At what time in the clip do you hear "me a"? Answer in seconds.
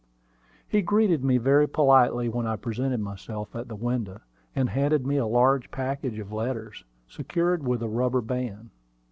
5.05-5.27